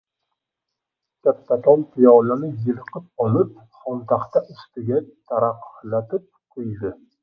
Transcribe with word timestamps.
Kattakon 1.27 1.83
piyolani 1.91 2.51
yulqib 2.69 3.07
olib, 3.29 3.55
xontaxta 3.85 4.47
ustiga 4.57 5.07
taraqlatib 5.15 6.31
qo‘ydi. 6.35 6.97